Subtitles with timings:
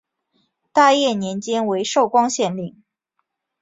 [0.73, 2.81] 大业年间为寿光县令。